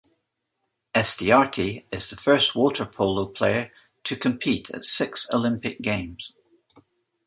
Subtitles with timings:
[0.95, 3.71] Estiarte is the first water polo player
[4.03, 6.33] to compete at six Olympic Games.